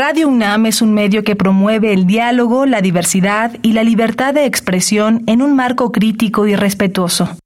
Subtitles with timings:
[0.00, 4.44] Radio UNAM es un medio que promueve el diálogo, la diversidad y la libertad de
[4.44, 7.36] expresión en un marco crítico y respetuoso.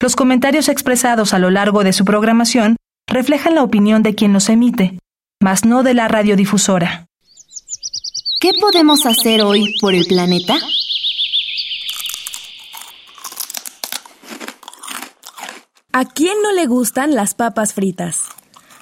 [0.00, 2.76] Los comentarios expresados a lo largo de su programación
[3.06, 4.98] reflejan la opinión de quien los emite,
[5.42, 7.04] mas no de la radiodifusora.
[8.40, 10.56] ¿Qué podemos hacer hoy por el planeta?
[15.92, 18.20] ¿A quién no le gustan las papas fritas?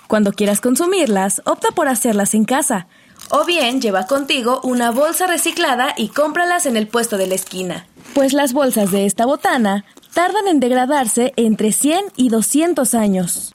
[0.06, 2.86] Cuando quieras consumirlas, opta por hacerlas en casa.
[3.30, 7.86] O bien lleva contigo una bolsa reciclada y cómpralas en el puesto de la esquina.
[8.14, 13.54] Pues las bolsas de esta botana tardan en degradarse entre 100 y 200 años.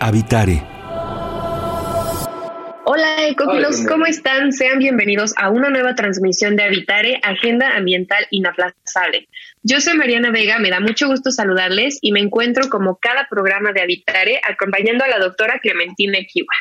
[0.00, 0.77] Habitare
[2.90, 4.50] Hola ecófilos, ¿cómo están?
[4.50, 9.28] Sean bienvenidos a una nueva transmisión de Habitare, Agenda Ambiental Inaplazable.
[9.62, 13.72] Yo soy Mariana Vega, me da mucho gusto saludarles y me encuentro como cada programa
[13.72, 16.54] de Habitare acompañando a la doctora Clementina Kiwa.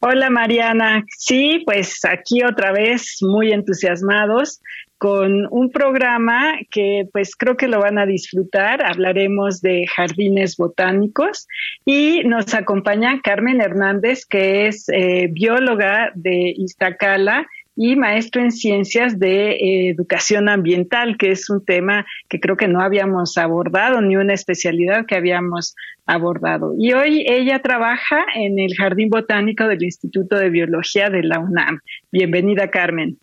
[0.00, 4.60] Hola Mariana, sí, pues aquí otra vez muy entusiasmados
[4.98, 8.84] con un programa que pues creo que lo van a disfrutar.
[8.84, 11.46] Hablaremos de jardines botánicos
[11.84, 17.46] y nos acompaña Carmen Hernández, que es eh, bióloga de Iztacala
[17.80, 22.66] y maestro en ciencias de eh, educación ambiental, que es un tema que creo que
[22.66, 26.74] no habíamos abordado, ni una especialidad que habíamos abordado.
[26.76, 31.78] Y hoy ella trabaja en el Jardín Botánico del Instituto de Biología de la UNAM.
[32.10, 33.16] Bienvenida, Carmen.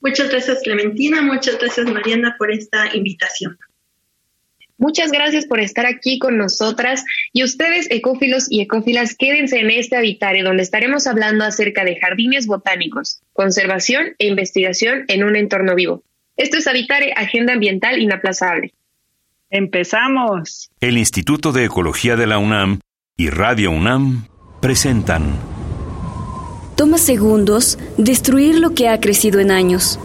[0.00, 3.58] Muchas gracias Clementina, muchas gracias Mariana por esta invitación.
[4.78, 9.96] Muchas gracias por estar aquí con nosotras y ustedes, ecófilos y ecófilas, quédense en este
[9.96, 16.02] Habitare donde estaremos hablando acerca de jardines botánicos, conservación e investigación en un entorno vivo.
[16.36, 18.74] Esto es Habitare, Agenda Ambiental Inaplazable.
[19.48, 20.70] Empezamos.
[20.80, 22.80] El Instituto de Ecología de la UNAM
[23.16, 24.26] y Radio UNAM
[24.60, 25.38] presentan
[26.76, 29.98] Toma segundos destruir lo que ha crecido en años.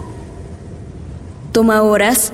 [1.51, 2.33] Toma horas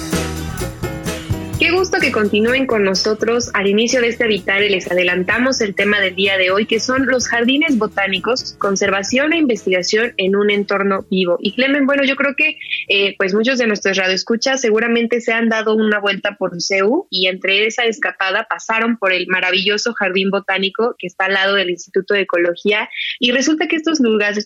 [1.61, 3.51] Qué gusto que continúen con nosotros.
[3.53, 7.05] Al inicio de este Habitare les adelantamos el tema del día de hoy, que son
[7.05, 11.37] los jardines botánicos, conservación e investigación en un entorno vivo.
[11.39, 12.57] Y Clemen, bueno, yo creo que
[12.87, 17.27] eh, pues muchos de nuestros radioescuchas seguramente se han dado una vuelta por CEU y
[17.27, 22.15] entre esa escapada pasaron por el maravilloso jardín botánico que está al lado del Instituto
[22.15, 22.89] de Ecología
[23.19, 23.99] y resulta que estos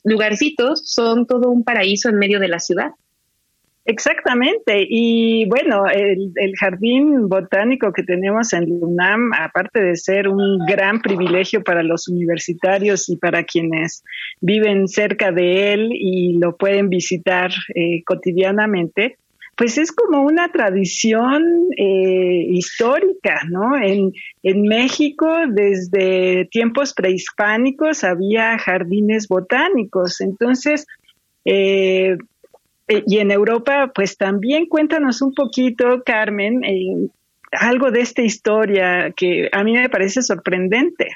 [0.04, 2.90] lugarcitos son todo un paraíso en medio de la ciudad.
[3.88, 4.84] Exactamente.
[4.90, 11.64] Y bueno, el, jardín botánico que tenemos en UNAM, aparte de ser un gran privilegio
[11.64, 14.04] para los universitarios y para quienes
[14.42, 19.18] viven cerca de él y lo pueden visitar eh, cotidianamente,
[19.56, 21.44] pues es como una tradición
[21.78, 23.78] eh, histórica, ¿no?
[23.78, 30.20] En, en México, desde tiempos prehispánicos, había jardines botánicos.
[30.22, 30.86] Entonces,
[31.46, 32.18] eh,
[32.88, 37.10] y en Europa, pues también cuéntanos un poquito, Carmen, eh,
[37.52, 41.08] algo de esta historia que a mí me parece sorprendente.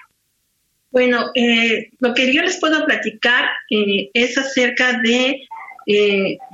[0.92, 5.48] Bueno, eh, lo que yo les puedo platicar es acerca de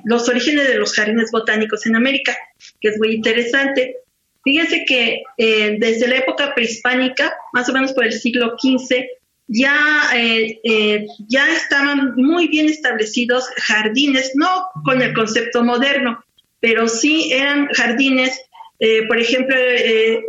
[0.05, 2.37] los orígenes de los jardines botánicos en América,
[2.79, 3.97] que es muy interesante.
[4.43, 9.05] Fíjense que desde la época prehispánica, más o menos por el siglo XV,
[9.47, 16.23] ya, eh, eh, ya estaban muy bien establecidos jardines, no con el concepto moderno,
[16.59, 18.41] pero sí eran jardines,
[18.79, 19.55] eh, por ejemplo,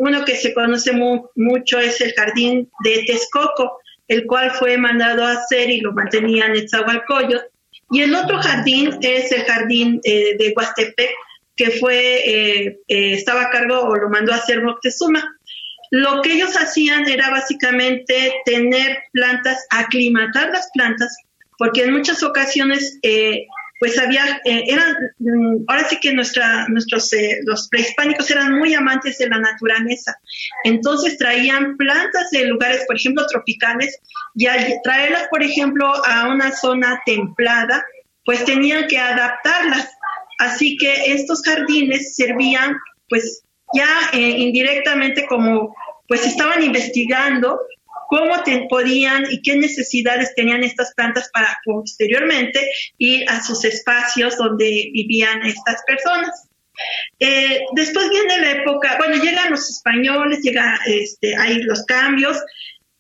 [0.01, 3.79] uno que se conoce mucho es el jardín de Texcoco,
[4.09, 7.43] el cual fue mandado a hacer y lo mantenían en Zahualcoyot,
[7.91, 11.11] y el otro jardín es el jardín de Huastepec,
[11.57, 15.36] que fue, estaba a cargo o lo mandó a hacer Moctezuma.
[15.91, 21.17] Lo que ellos hacían era básicamente tener plantas, aclimatar las plantas,
[21.59, 23.47] porque en muchas ocasiones, eh,
[23.79, 24.75] pues había, eh,
[25.19, 30.19] mm, ahora sí que nuestra, nuestros, eh, los prehispánicos eran muy amantes de la naturaleza.
[30.65, 33.99] Entonces traían plantas de lugares, por ejemplo, tropicales,
[34.35, 37.85] y al traerlas, por ejemplo, a una zona templada,
[38.25, 39.89] pues tenían que adaptarlas.
[40.39, 42.77] Así que estos jardines servían,
[43.09, 43.43] pues,
[43.75, 45.75] ya eh, indirectamente como
[46.09, 47.61] pues estaban investigando
[48.09, 48.35] cómo
[48.69, 52.61] podían y qué necesidades tenían estas plantas para posteriormente
[52.99, 56.49] ir a sus espacios donde vivían estas personas.
[57.19, 62.39] Eh, después viene la época, bueno, llegan los españoles, llega este, ahí los cambios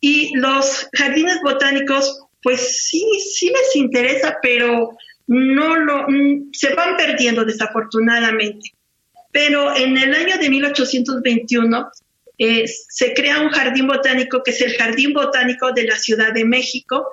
[0.00, 3.04] y los jardines botánicos, pues sí,
[3.34, 4.96] sí les interesa, pero
[5.26, 8.70] no lo, mm, se van perdiendo desafortunadamente.
[9.36, 11.90] Pero en el año de 1821
[12.38, 16.46] eh, se crea un jardín botánico que es el Jardín Botánico de la Ciudad de
[16.46, 17.06] México,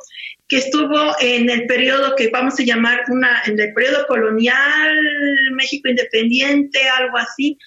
[0.48, 4.96] que estuvo en el periodo que vamos a llamar una, en el periodo colonial,
[5.52, 7.58] México independiente, algo así.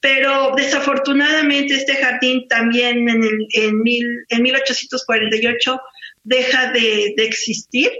[0.00, 5.80] Pero desafortunadamente este jardín también en, el, en, mil, en 1848
[6.24, 7.92] deja de, existir.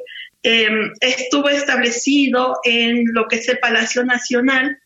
[0.43, 4.77] Em, estuvo establecido en lo que es el Palacio Nacional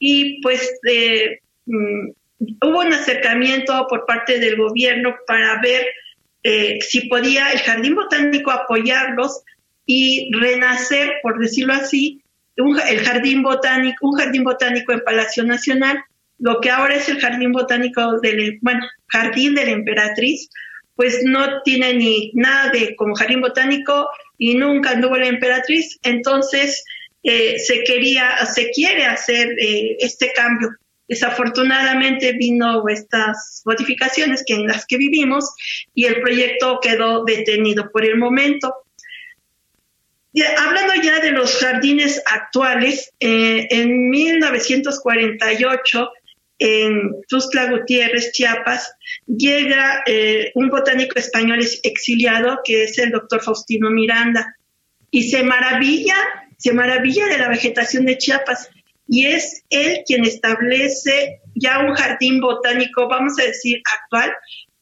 [0.00, 2.08] y pues eh, mm,
[2.64, 5.86] hubo un acercamiento por parte del gobierno para ver
[6.42, 9.44] eh, si podía el Jardín Botánico apoyarlos
[9.86, 12.22] y renacer, por decirlo así,
[12.56, 15.98] el jardín botánico, un jardín botánico en Palacio Nacional,
[16.38, 20.48] lo que ahora es el jardín botánico del, bueno, jardín de la emperatriz,
[20.94, 24.08] pues no tiene ni nada de como jardín botánico
[24.38, 26.84] y nunca anduvo la emperatriz, entonces
[27.22, 30.70] se quería, se quiere hacer eh, este cambio
[31.10, 35.52] Desafortunadamente vino estas modificaciones que en las que vivimos
[35.92, 38.72] y el proyecto quedó detenido por el momento.
[40.56, 46.12] hablando ya de los jardines actuales, eh, en 1948
[46.60, 48.92] en Tuzla Gutiérrez, Chiapas,
[49.26, 54.54] llega eh, un botánico español exiliado que es el doctor Faustino Miranda
[55.10, 56.14] y se maravilla,
[56.60, 58.68] se maravilla de la vegetación de Chiapas
[59.08, 64.30] y es él quien establece ya un jardín botánico, vamos a decir, actual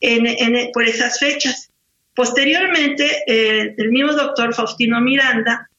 [0.01, 1.71] en, por esas fechas.
[2.15, 5.71] Posteriormente, eh, el mismo doctor Faustino Miranda,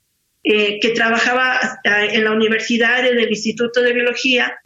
[0.42, 4.58] eh, que trabajaba en la universidad, en el Instituto de Biología,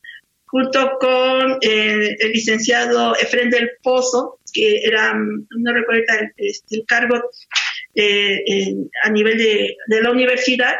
[0.46, 6.04] junto con eh, el licenciado Efren del Pozo, que era, no recuerdo
[6.38, 10.76] este, el cargo a nivel de, de la universidad,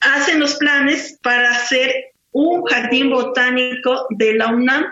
[0.00, 4.84] hacen los planes para hacer un jardín botánico de la UNAM.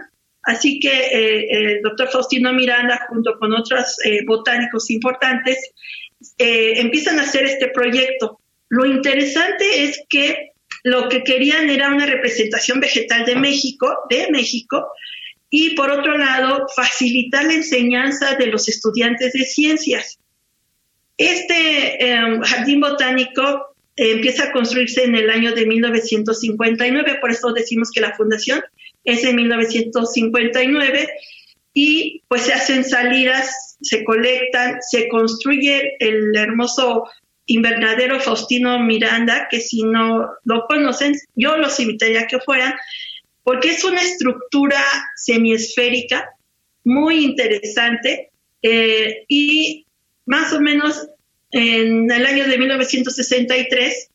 [0.42, 5.58] Así que eh, el doctor Faustino Miranda, junto con otros eh, botánicos importantes,
[6.38, 8.40] eh, empiezan a hacer este proyecto.
[8.68, 10.52] Lo interesante es que
[10.84, 14.88] lo que querían era una representación vegetal de México, de México,
[15.50, 20.18] y por otro lado, facilitar la enseñanza de los estudiantes de ciencias.
[21.16, 21.98] Este
[22.42, 28.14] jardín botánico empieza a construirse en el año de 1959, por eso decimos que la
[28.14, 28.62] fundación
[29.04, 31.08] es en 1959
[31.72, 37.04] y pues se hacen salidas, se colectan, se construye el hermoso
[37.46, 42.74] invernadero Faustino Miranda, que si no lo conocen, yo los invitaría a que fueran,
[43.42, 44.82] porque es una estructura
[45.14, 46.28] semiesférica
[46.84, 48.30] muy interesante
[48.62, 49.85] eh, y
[50.26, 51.08] más o menos
[51.50, 54.10] en el año de 1963,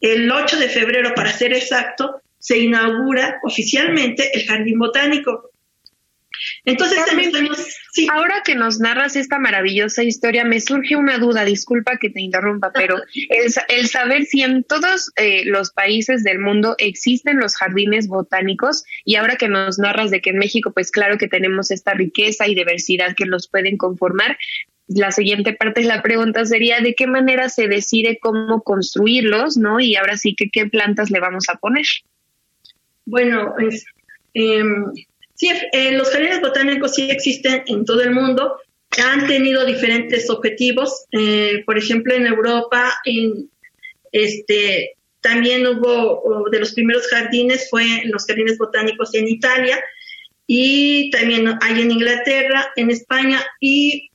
[0.00, 5.50] el 8 de febrero para ser exacto, se inaugura oficialmente el Jardín Botánico.
[6.64, 6.98] Entonces,
[8.12, 12.70] ahora que nos narras esta maravillosa historia, me surge una duda, disculpa que te interrumpa,
[12.72, 12.96] pero
[13.68, 19.16] el, saber si en todos eh, los países del mundo existen los jardines botánicos y
[19.16, 22.54] ahora que nos narras de que en México, pues claro que tenemos esta riqueza y
[22.54, 24.38] diversidad que los pueden conformar,
[24.88, 29.80] la siguiente parte de la pregunta sería de qué manera se decide cómo construirlos, ¿no?
[29.80, 31.84] Y ahora sí que qué plantas le vamos a poner.
[33.04, 33.54] Bueno,
[34.34, 34.86] em,
[35.34, 38.56] sí, eh, los jardines botánicos sí existen en todo el mundo,
[39.02, 41.04] han tenido diferentes objetivos.
[41.12, 43.50] Eh, por ejemplo, en Europa, en,
[44.12, 49.78] este, también hubo de los primeros jardines fue los jardines botánicos en Italia
[50.46, 54.10] y también hay en Inglaterra, en España y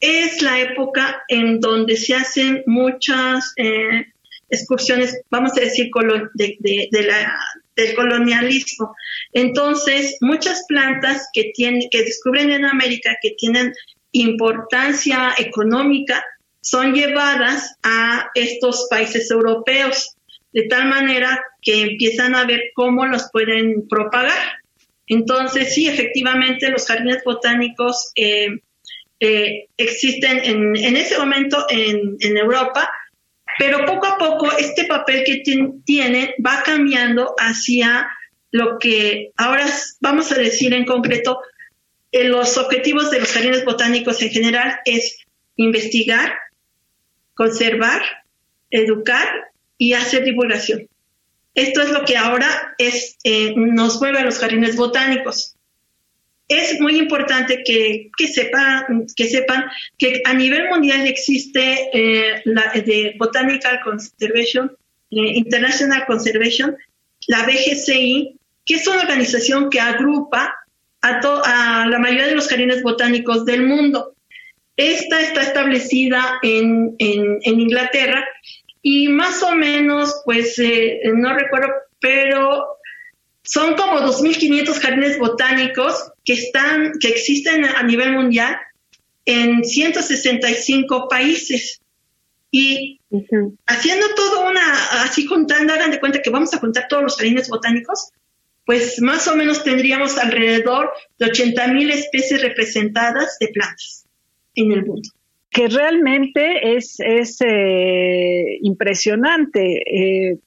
[0.00, 4.06] es la época en donde se hacen muchas eh,
[4.50, 5.90] excursiones, vamos a decir,
[6.34, 6.88] de,
[7.76, 8.94] del colonialismo.
[9.32, 13.72] Entonces, muchas plantas que, tienen, que descubren en América que tienen
[14.12, 16.24] importancia económica
[16.60, 20.16] son llevadas a estos países europeos,
[20.52, 24.60] de tal manera que empiezan a ver cómo los pueden propagar.
[25.06, 28.48] Entonces, sí, efectivamente, los jardines botánicos eh,
[29.20, 32.90] eh, existen en, en, ese momento en, Europa,
[33.58, 35.42] pero poco a poco este papel que
[35.84, 38.08] tienen va cambiando hacia
[38.50, 39.66] lo que ahora
[40.00, 41.40] vamos a decir en concreto,
[42.12, 45.18] eh, los objetivos de los jardines botánicos en general es
[45.56, 46.34] investigar,
[47.34, 48.02] conservar,
[48.70, 49.28] educar
[49.78, 50.88] y hacer divulgación.
[51.54, 55.55] Esto es lo que ahora es, eh, nos mueve a los jardines botánicos.
[56.48, 59.64] Es muy importante que, que, sepan, que sepan
[59.98, 64.70] que a nivel mundial existe eh, la de Botanical Conservation,
[65.10, 66.76] eh, International Conservation,
[67.26, 70.54] la BGCI, que es una organización que agrupa
[71.02, 74.14] a, a la mayoría de los jardines botánicos del mundo.
[74.76, 78.26] Esta está establecida en, en, Inglaterra
[78.82, 82.75] y más o menos, pues eh, no recuerdo, pero
[83.46, 88.56] son como 2.500 jardines botánicos que, están, que existen a nivel mundial
[89.24, 91.80] en 165 países.
[92.50, 93.00] Y
[93.66, 97.48] haciendo todo una, así contando, hagan de cuenta que vamos a contar todos los jardines
[97.48, 98.10] botánicos,
[98.64, 104.06] pues más o menos tendríamos alrededor de 80 mil especies representadas de plantas
[104.56, 105.08] en el mundo.
[105.50, 109.82] Que realmente es, es eh, impresionante.
[109.86, 110.38] Eh,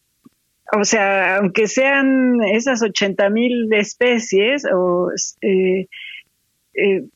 [0.78, 5.12] o sea, aunque sean esas 80 mil especies, o,
[5.42, 5.88] eh,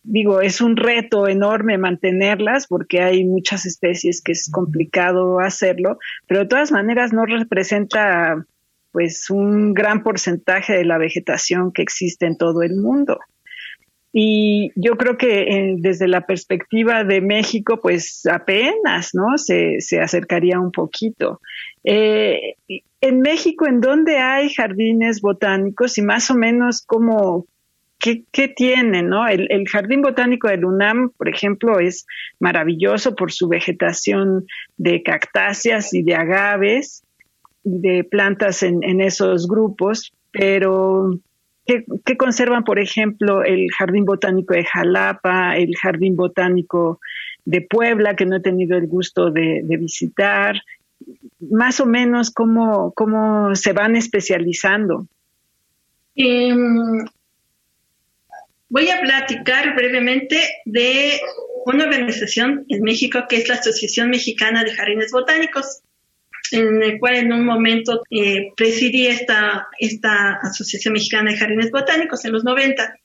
[0.04, 6.42] digo, es un reto enorme mantenerlas porque hay muchas especies que es complicado hacerlo, pero
[6.42, 8.46] de todas maneras no representa
[8.92, 13.20] pues un gran porcentaje de la vegetación que existe en todo el mundo.
[14.16, 19.40] Y yo creo que eh, desde la perspectiva de México, pues apenas, ¿no?
[19.40, 21.42] Se, se acercaría un poquito.
[21.84, 22.54] Eh,
[23.02, 27.48] en México, ¿en dónde hay jardines botánicos y más o menos cómo,
[27.98, 29.28] qué, qué tienen, ¿no?
[29.28, 32.06] El, el, Jardín Botánico del UNAM, por ejemplo, es
[32.40, 34.46] maravilloso por su vegetación
[34.78, 37.04] de cactáceas y de agaves
[37.64, 41.18] de plantas en, en esos grupos, pero
[41.66, 47.00] ¿qué, conservan, por ejemplo, el Jardín Botánico de Jalapa, el Jardín Botánico
[47.46, 50.62] de Puebla, que no he tenido el gusto de, visitar?
[51.40, 55.08] Más o menos, ¿cómo, cómo se van especializando?
[56.16, 57.06] Em,
[58.70, 61.20] voy a platicar brevemente de
[61.66, 65.82] una organización en México que es la Asociación Mexicana de Jardines Botánicos
[66.52, 72.26] en el cual en un momento eh, presidí esta, esta Asociación Mexicana de Jardines Botánicos
[72.26, 72.96] en los 90.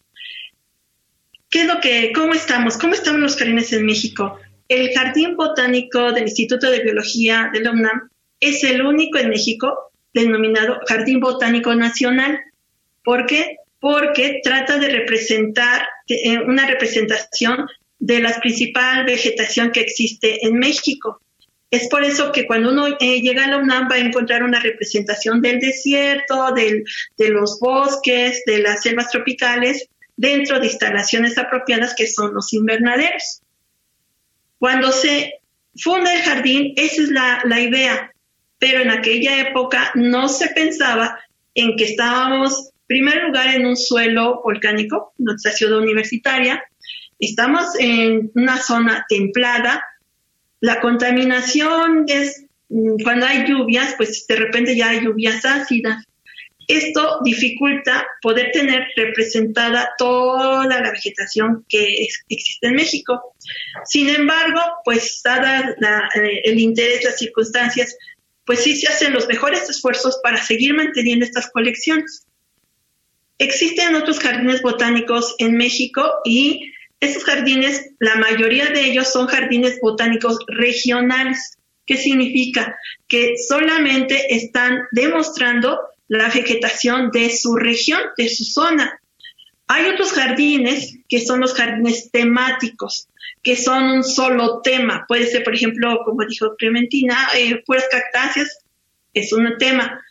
[1.50, 2.76] ¿Qué es lo que, cómo estamos?
[2.76, 4.38] ¿Cómo estamos los jardines en México?
[4.68, 9.90] El Jardín Botánico del Instituto de Biología de la UNAM es el único en México
[10.12, 12.38] denominado Jardín Botánico Nacional.
[13.02, 13.56] ¿Por qué?
[13.80, 17.66] Porque trata de representar eh, una representación
[17.98, 21.20] de la principal vegetación que existe en México.
[21.70, 24.60] Es por eso que cuando uno eh, llega a la UNAM va a encontrar una
[24.60, 26.84] representación del desierto, de
[27.28, 33.42] los bosques, de las selvas tropicales, dentro de instalaciones apropiadas que son los invernaderos.
[34.58, 35.40] Cuando se
[35.76, 38.12] funda el jardín, esa es la, la idea,
[38.58, 41.20] pero en aquella época no se pensaba
[41.54, 46.62] en que estábamos, en primer lugar, en un suelo volcánico, nuestra ciudad universitaria,
[47.18, 49.84] estamos en una zona templada,
[50.60, 56.04] la contaminación es mm, cuando hay lluvias, pues de repente ya hay lluvias ácidas.
[56.66, 63.34] Esto dificulta poder tener representada toda la vegetación que existe en México.
[63.86, 65.74] Sin embargo, pues dada
[66.14, 67.96] eh, el interés, las circunstancias,
[68.44, 72.26] pues sí se hacen los mejores esfuerzos para seguir manteniendo estas colecciones.
[73.38, 79.78] Existen otros jardines botánicos en México y estos jardines, la mayoría de ellos son jardines
[79.80, 81.56] botánicos regionales.
[81.86, 82.76] ¿Qué significa?
[83.06, 85.78] Que solamente están demostrando
[86.08, 89.00] la vegetación de su región, de su zona.
[89.68, 93.08] Hay otros jardines que son los jardines temáticos,
[93.42, 95.04] que son un solo tema.
[95.06, 98.64] Puede ser, por ejemplo, como dijo Clementina, eh, cactáceas,
[99.14, 100.02] es un tema.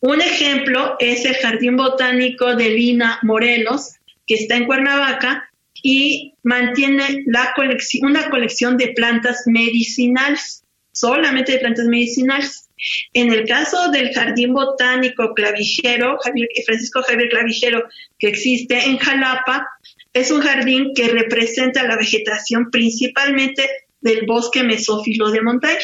[0.00, 3.94] Un ejemplo es el Jardín Botánico de Lina Morelos,
[4.26, 5.47] que está en Cuernavaca,
[5.82, 12.68] y mantiene la colección, una colección de plantas medicinales, solamente de plantas medicinales.
[13.12, 16.18] En el caso del Jardín Botánico Clavijero,
[16.64, 17.84] Francisco Javier Clavijero,
[18.18, 19.66] que existe en Jalapa,
[20.12, 23.68] es un jardín que representa la vegetación principalmente
[24.00, 25.78] del bosque mesófilo de montaña.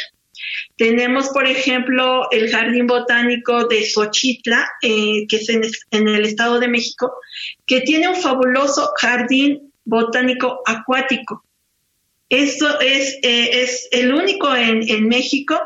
[0.76, 6.58] Tenemos, por ejemplo, el Jardín Botánico de Xochitla, eh, que es en, en, el Estado
[6.58, 7.12] de México,
[7.66, 11.44] que tiene un fabuloso jardín botánico acuático.
[12.28, 15.60] Esto es, eh, es el único en, en, México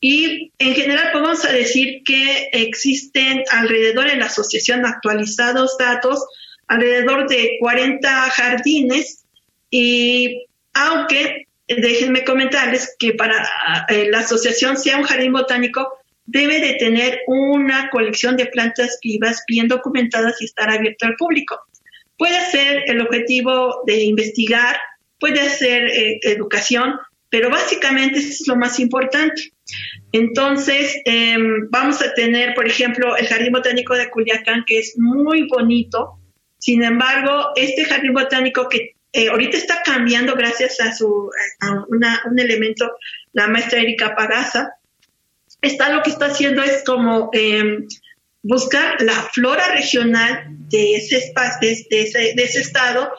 [0.00, 6.24] y en general podemos decir que existen alrededor en la asociación actualizados datos,
[6.68, 9.24] alrededor de 40 jardines
[9.70, 10.44] y
[10.74, 13.48] aunque déjenme comentarles que para
[13.88, 19.42] eh, la asociación sea un jardín botánico, debe de tener una colección de plantas vivas
[19.46, 21.58] bien documentadas y estar abierto al público.
[22.16, 24.76] Puede ser el objetivo de investigar,
[25.18, 26.94] puede ser eh, educación,
[27.28, 29.52] pero básicamente eso es lo más importante.
[30.12, 35.48] Entonces, em, vamos a tener, por ejemplo, el Jardín Botánico de Culiacán, que es muy
[35.48, 36.20] bonito.
[36.58, 41.30] Sin embargo, este Jardín Botánico que eh, ahorita está cambiando gracias a, su,
[41.88, 42.92] un elemento,
[43.32, 44.74] la maestra Erika Pagaza,
[45.62, 47.86] está lo que está haciendo es como em,
[48.44, 53.10] buscar la flora regional de ese, espacio, de, ese, estado,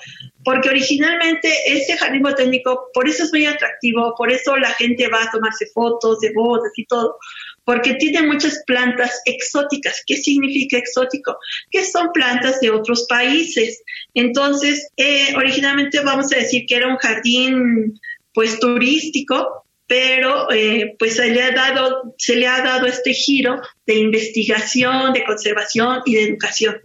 [0.43, 5.23] porque originalmente ese jardín botánico, por eso es muy atractivo, por eso la gente va
[5.23, 7.17] a tomarse fotos de bodas y todo,
[7.63, 10.03] porque tiene muchas plantas exóticas.
[10.05, 11.35] ¿Qué significa exótico?
[11.71, 13.81] Que son plantas de otros países.
[14.13, 17.99] Entonces, eh, originalmente vamos a decir que era un jardín
[18.31, 23.61] pues turístico, pero eh, pues se le ha dado se le ha dado este giro
[23.85, 26.75] de investigación, de conservación y de educación.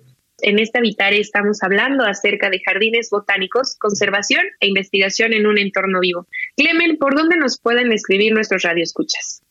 [0.42, 6.00] En esta Vitare estamos hablando acerca de jardines botánicos, conservación e investigación en un entorno
[6.00, 6.26] vivo.
[6.56, 9.42] Clemen, ¿por dónde nos pueden escribir nuestros radioescuchas?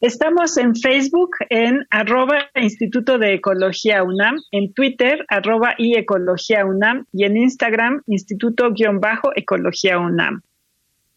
[0.00, 7.04] Estamos en Facebook en arroba Instituto de Ecología UNAM, en Twitter arroba y Ecología UNAM
[7.12, 10.40] y en Instagram Instituto-Ecología UNAM.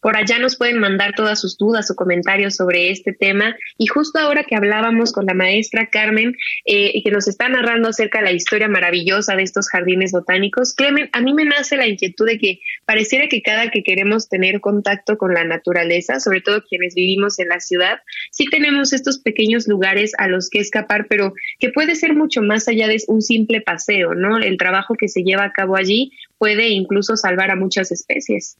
[0.04, 3.56] Por allá nos pueden mandar todas sus dudas o comentarios sobre este tema.
[3.78, 8.18] Y justo ahora que hablábamos con la maestra Carmen eh, que nos está narrando acerca
[8.18, 12.26] de la historia maravillosa de estos jardines botánicos, Clemen, a mí me nace la inquietud
[12.26, 16.94] de que pareciera que cada que queremos tener contacto con la naturaleza, sobre todo quienes
[16.94, 21.70] vivimos en la ciudad, sí tenemos estos pequeños lugares a los que escapar, pero que
[21.70, 24.36] puede ser mucho más allá de un simple paseo, ¿no?
[24.36, 28.58] El trabajo que se lleva a cabo allí puede incluso salvar a muchas especies.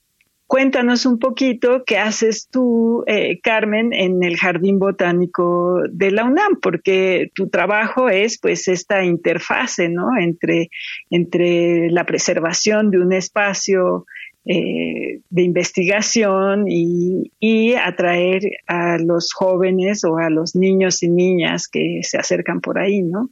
[0.55, 6.61] Cuéntanos un poquito qué haces tú, eh, Carmen, en el Jardín Botánico de la UNAM,
[6.63, 10.17] porque tu trabajo es pues esta interfase, ¿no?
[10.17, 10.71] Entre,
[11.11, 14.07] entre la preservación de un espacio
[14.45, 21.67] eh, de investigación y, y, atraer a los jóvenes o a los niños y niñas
[21.67, 23.29] que se acercan por ahí, ¿no?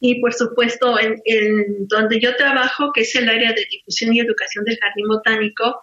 [0.00, 4.64] Y por supuesto en, donde yo trabajo, que es el área de difusión y educación
[4.64, 5.80] del Jardín Botánico,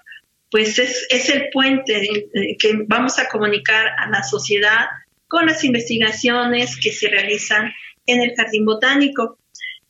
[0.50, 4.86] pues es, es el puente que vamos a comunicar a la sociedad
[5.28, 7.72] con las investigaciones que se realizan
[8.06, 9.38] en el Jardín Botánico.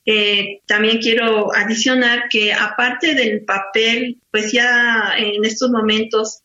[0.05, 6.41] Eh, también quiero adicionar que aparte del papel, pues ya en estos momentos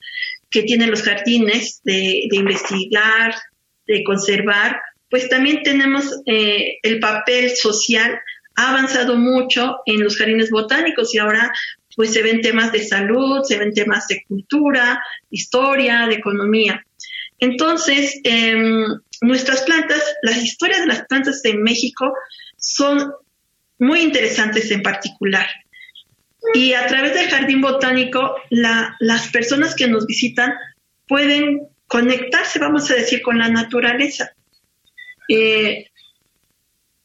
[0.51, 3.35] que tienen los jardines de, de investigar,
[3.87, 8.19] de conservar, pues también tenemos eh, el papel social
[8.57, 11.53] ha avanzado mucho en los jardines botánicos y ahora
[11.95, 16.85] pues se ven temas de salud, se ven temas de cultura, historia, de economía.
[17.39, 18.85] Entonces, em,
[19.23, 22.13] nuestras plantas, las historias de las plantas de México
[22.59, 23.13] son
[23.79, 25.47] muy interesantes en particular.
[26.55, 30.53] Y a través del jardín botánico, las personas que nos visitan
[31.09, 34.31] pueden conectarse, vamos a decir, con la naturaleza.
[35.29, 35.87] Eh,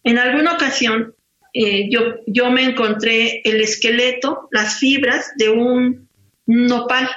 [0.03, 1.15] en alguna ocasión
[1.53, 6.07] eh, yo, yo me encontré el esqueleto, las fibras de un
[6.45, 7.09] nopal.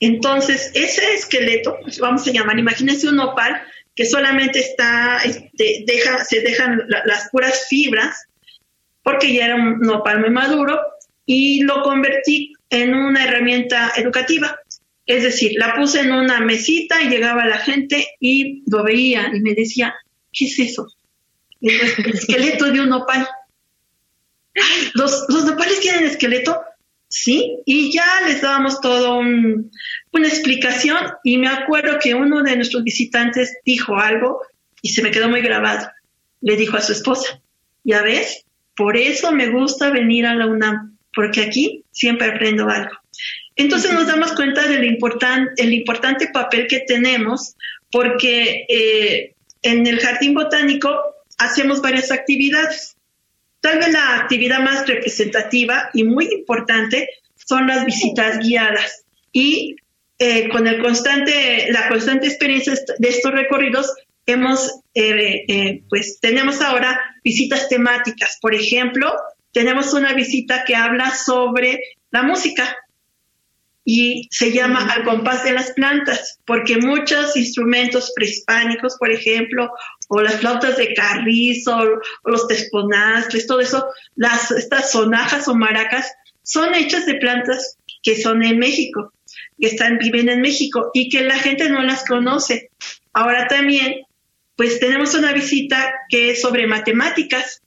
[0.00, 3.62] Entonces, ese esqueleto, pues, vamos a llamar, imagínense un nopal
[3.96, 8.28] que solamente está, este, deja, se dejan las puras fibras,
[9.02, 10.78] porque ya era un nopal muy maduro,
[11.26, 14.56] y lo convertí en una herramienta educativa.
[15.08, 19.40] Es decir, la puse en una mesita y llegaba la gente y lo veía y
[19.40, 19.94] me decía,
[20.30, 20.86] ¿qué es eso?
[21.62, 23.26] El esqueleto de un nopal.
[24.92, 26.60] ¿Los, ¿Los nopales tienen esqueleto?
[27.08, 32.84] Sí, y ya les dábamos todo una explicación y me acuerdo que uno de nuestros
[32.84, 34.42] visitantes dijo algo
[34.82, 35.88] y se me quedó muy grabado.
[36.42, 37.40] Le dijo a su esposa,
[37.82, 38.44] ya ves,
[38.76, 42.92] por eso me gusta venir a la UNAM, porque aquí siempre aprendo algo.
[43.58, 47.56] Entonces nos damos cuenta del el importante papel que tenemos
[47.90, 50.96] porque eh, en el jardín botánico
[51.38, 52.96] hacemos varias actividades.
[53.60, 59.04] Tal vez la actividad más representativa y muy importante son las visitas guiadas.
[59.32, 59.74] Y
[60.20, 63.92] eh, con el constante, la constante experiencia de estos recorridos,
[64.26, 68.38] hemos, eh, pues tenemos ahora visitas temáticas.
[68.40, 69.12] Por ejemplo,
[69.50, 71.80] tenemos una visita que habla sobre
[72.12, 72.76] la música
[73.90, 79.70] y se llama al compás de las plantas, porque muchos instrumentos prehispánicos, por ejemplo,
[80.08, 81.74] o las flautas de carrizo,
[82.22, 88.20] o los tesponazles, todo eso, las, estas sonajas o maracas, son hechas de plantas que
[88.20, 89.14] son en México,
[89.58, 92.68] que están, viven en México y que la gente no las conoce.
[93.14, 94.02] Ahora también
[94.54, 97.62] pues tenemos una visita que es sobre matemáticas.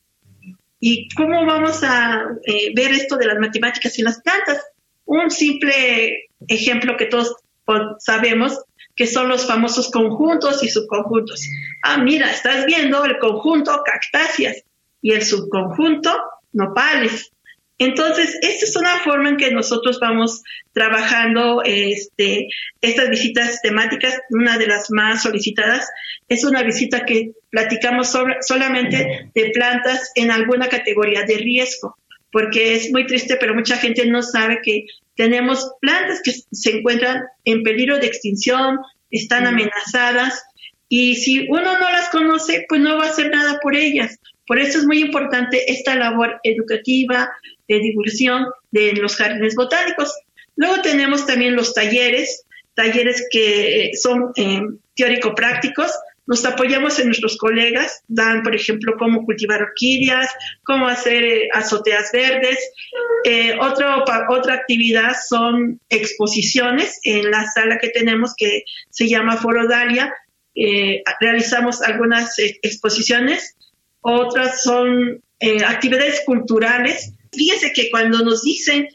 [0.79, 4.61] ¿Y cómo vamos a eh, ver esto de las matemáticas y las plantas?
[5.05, 7.35] Un simple ejemplo que todos
[7.99, 8.57] sabemos
[8.95, 11.41] que son los famosos conjuntos y subconjuntos.
[11.83, 14.63] Ah, mira, estás viendo el conjunto cactáceas
[15.01, 16.11] y el subconjunto
[16.53, 17.31] nopales.
[17.77, 22.47] Entonces, esta es una forma en que nosotros vamos trabajando este,
[22.79, 24.19] estas visitas temáticas.
[24.29, 25.89] Una de las más solicitadas
[26.27, 31.97] es una visita que platicamos solamente de plantas en alguna categoría de riesgo,
[32.31, 37.23] porque es muy triste, pero mucha gente no sabe que tenemos plantas que se encuentran
[37.43, 40.41] en peligro de extinción, están amenazadas,
[40.87, 44.19] y si uno no las conoce, pues no va a hacer nada por ellas.
[44.45, 47.31] Por eso es muy importante esta labor educativa,
[47.69, 50.13] de divulgación de los jardines botánicos.
[50.57, 54.61] Luego tenemos también los talleres, talleres que son eh,
[54.95, 55.91] teórico-prácticos.
[56.31, 60.29] Nos apoyamos en nuestros colegas, dan, por ejemplo, cómo cultivar orquídeas,
[60.63, 62.57] cómo hacer eh, azoteas verdes.
[63.25, 69.67] Eh, otro, otra actividad son exposiciones en la sala que tenemos que se llama Foro
[69.67, 70.13] Dalia.
[71.19, 73.57] realizamos algunas exposiciones
[74.01, 77.13] otras son eh, actividades culturales.
[77.31, 78.87] Fíjense que cuando nos dicen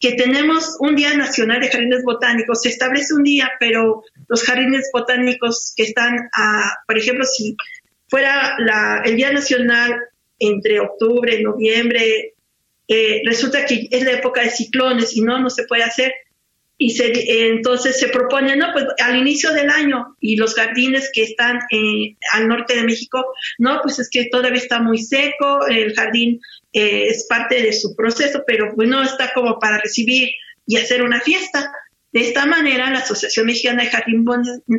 [0.00, 4.88] que tenemos un Día Nacional de Jardines Botánicos, se establece un día, pero los jardines
[4.92, 7.54] botánicos que están, a, por ejemplo, si
[8.08, 8.56] fuera
[9.04, 9.94] el Día Nacional
[10.38, 12.32] entre octubre noviembre,
[12.88, 16.12] eh, resulta que es la época de ciclones y no, no se puede hacer
[16.82, 17.12] y se,
[17.50, 22.16] entonces se propone, no, pues al inicio del año y los jardines que están eh,
[22.32, 23.22] al norte de México,
[23.58, 26.40] no, pues es que todavía está muy seco, el jardín
[26.72, 30.30] eh, es parte de su proceso, pero pues no está como para recibir
[30.66, 31.70] y hacer una fiesta.
[32.12, 33.90] De esta manera, la Asociación Mexicana de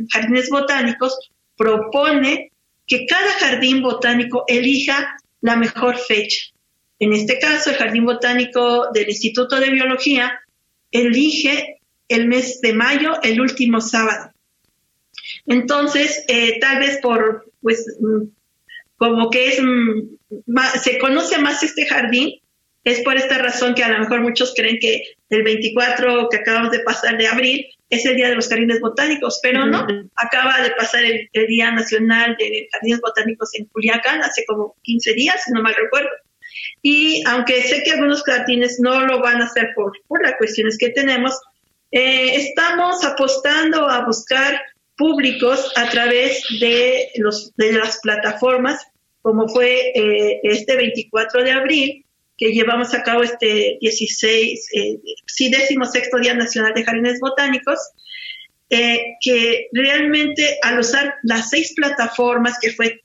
[0.09, 2.51] Jardines Botánicos propone
[2.87, 6.45] que cada jardín botánico elija la mejor fecha.
[6.97, 10.41] En este caso, el Jardín Botánico del Instituto de Biología
[10.89, 11.80] elige
[12.13, 14.31] el mes de mayo, el último sábado.
[15.47, 18.23] Entonces, eh, tal vez por, pues, mm,
[18.97, 20.17] como que es, mm,
[20.81, 22.39] se conoce más este jardín,
[22.83, 26.71] es por esta razón que a lo mejor muchos creen que el 24 que acabamos
[26.71, 30.71] de pasar de abril es el Día de los Jardines Botánicos, pero no, acaba de
[30.71, 35.61] pasar el, Día Nacional de Jardines Botánicos en Culiacán hace como 15 días, si no
[35.61, 36.09] mal recuerdo.
[36.81, 40.77] Y aunque sé que algunos jardines no lo van a hacer por, por las cuestiones
[40.77, 41.37] que tenemos,
[41.91, 44.61] eh, estamos apostando a buscar
[44.95, 48.81] públicos a través de, los, de las plataformas,
[49.21, 52.05] como fue eh, este 24 de abril,
[52.37, 57.79] que llevamos a cabo este 16, eh, sí, décimo sexto Día Nacional de Jardines Botánicos,
[58.69, 63.01] que realmente al usar las seis plataformas que fue,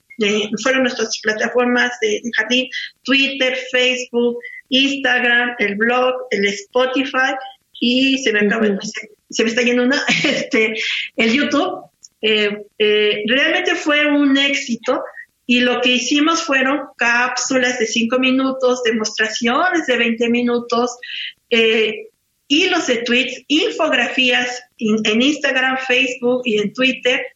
[0.63, 2.69] fueron nuestras plataformas de, jardín,
[3.03, 4.37] Twitter, Facebook,
[4.69, 7.33] Instagram, el blog, el Spotify,
[7.79, 8.67] y se me acaba,
[9.29, 10.73] se, me está yendo una, este,
[11.15, 11.85] el YouTube,
[12.21, 15.03] eh, eh, realmente fue un éxito
[15.45, 20.97] y lo que hicimos fueron cápsulas de 5 minutos, demostraciones de 20 minutos,
[21.49, 22.09] eh,
[22.47, 27.27] hilos de tweets, infografías en Instagram, Facebook y en Twitter.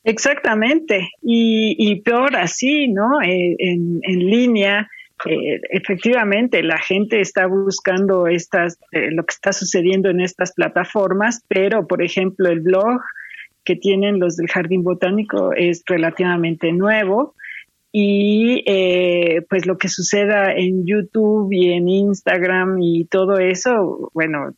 [0.03, 3.21] Exactamente, y, y peor así, ¿no?
[3.21, 4.89] Eh, en, en línea,
[5.25, 11.43] eh, efectivamente la gente está buscando estas, eh, lo que está sucediendo en estas plataformas,
[11.47, 13.01] pero por ejemplo el blog
[13.63, 17.35] que tienen los del Jardín Botánico es relativamente nuevo
[17.91, 24.51] y eh, pues lo que suceda en YouTube y en Instagram y todo eso, bueno,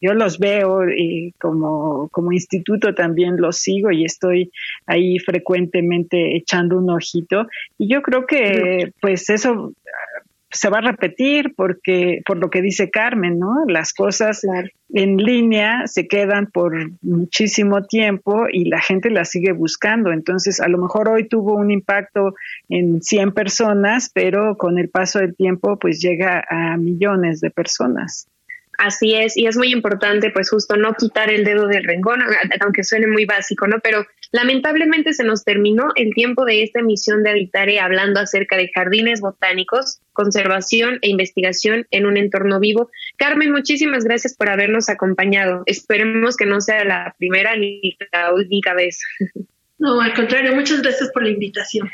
[0.00, 4.50] yo los veo y como, como instituto también los sigo y estoy
[4.86, 7.46] ahí frecuentemente echando un ojito.
[7.78, 9.72] Y yo creo que pues eso
[10.52, 13.64] se va a repetir porque por lo que dice Carmen, ¿no?
[13.68, 14.44] Las cosas
[14.88, 20.10] en línea se quedan por muchísimo tiempo y la gente las sigue buscando.
[20.12, 22.34] Entonces, a lo mejor hoy tuvo un impacto
[22.68, 28.26] en 100 personas, pero con el paso del tiempo pues llega a millones de personas.
[28.82, 32.22] Así es, y es muy importante, pues justo no quitar el dedo del renglón,
[32.60, 33.78] aunque suene muy básico, ¿no?
[33.80, 38.70] Pero lamentablemente se nos terminó el tiempo de esta emisión de Habitare hablando acerca de
[38.74, 42.90] jardines botánicos, conservación e investigación en un entorno vivo.
[43.18, 45.62] Carmen, muchísimas gracias por habernos acompañado.
[45.66, 49.02] Esperemos que no sea la primera ni la única vez.
[49.78, 51.90] No, al contrario, muchas gracias por la invitación.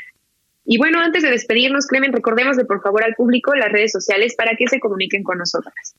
[0.63, 4.35] Y bueno, antes de despedirnos, Clemen, recordemos de por favor al público las redes sociales
[4.37, 5.95] para que se comuniquen con nosotras.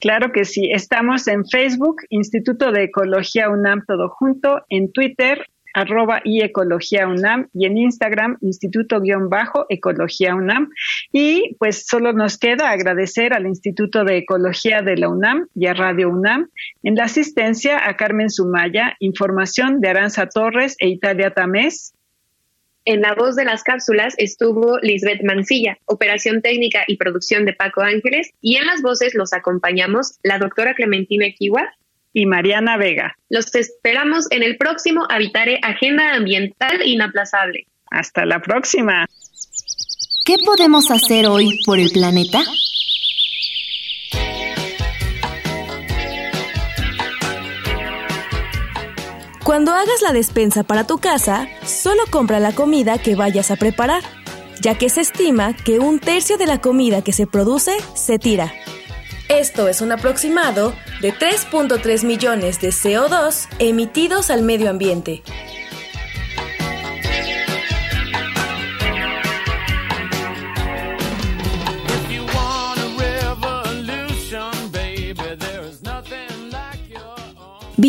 [0.00, 0.70] Claro que sí.
[0.72, 7.48] Estamos en Facebook, Instituto de Ecología UNAM, todo junto, en Twitter, arroba y Ecología UNAM
[7.52, 10.70] y en Instagram Instituto-Ecología UNAM.
[11.12, 15.74] Y pues solo nos queda agradecer al Instituto de Ecología de la UNAM y a
[15.74, 16.48] Radio UNAM.
[16.82, 21.94] En la asistencia a Carmen Sumaya, información de Aranza Torres e Italia Tamés.
[22.90, 27.82] En la voz de las cápsulas estuvo Lisbeth Mancilla, operación técnica y producción de Paco
[27.82, 31.72] Ángeles, y en las voces los acompañamos la doctora Clementina Equiwa
[32.12, 33.14] y Mariana Vega.
[33.28, 37.68] Los esperamos en el próximo Habitare Agenda Ambiental Inaplazable.
[37.92, 39.06] Hasta la próxima.
[40.26, 42.40] ¿Qué podemos hacer hoy por el planeta?
[49.50, 54.04] Cuando hagas la despensa para tu casa, solo compra la comida que vayas a preparar,
[54.60, 58.52] ya que se estima que un tercio de la comida que se produce se tira.
[59.28, 65.24] Esto es un aproximado de 3.3 millones de CO2 emitidos al medio ambiente.